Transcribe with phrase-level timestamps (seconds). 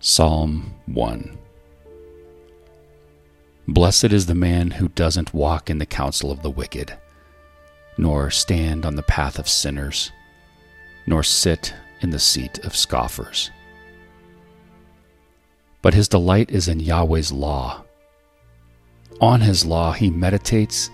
[0.00, 1.36] Psalm 1
[3.66, 6.96] Blessed is the man who doesn't walk in the counsel of the wicked,
[7.96, 10.12] nor stand on the path of sinners,
[11.08, 13.50] nor sit in the seat of scoffers.
[15.82, 17.82] But his delight is in Yahweh's law.
[19.20, 20.90] On his law he meditates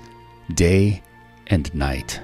[0.55, 1.03] day
[1.49, 2.23] and night.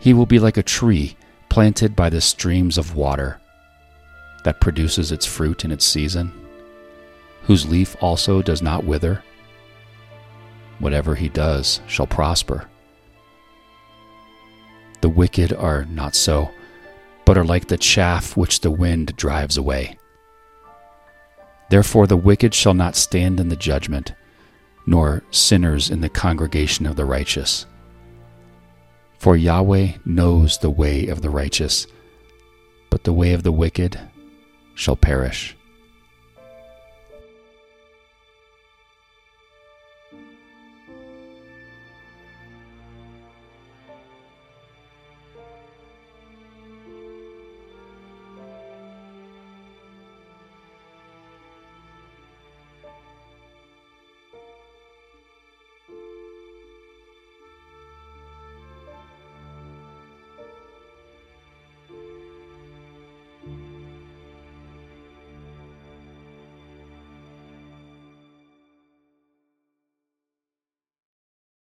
[0.00, 1.16] He will be like a tree
[1.48, 3.39] planted by the streams of water
[4.44, 6.32] that produces its fruit in its season,
[7.42, 9.22] whose leaf also does not wither.
[10.78, 12.68] Whatever he does shall prosper.
[15.00, 16.50] The wicked are not so,
[17.24, 19.98] but are like the chaff which the wind drives away.
[21.70, 24.12] Therefore, the wicked shall not stand in the judgment,
[24.86, 27.66] nor sinners in the congregation of the righteous.
[29.18, 31.86] For Yahweh knows the way of the righteous,
[32.90, 33.98] but the way of the wicked
[34.80, 35.54] shall perish.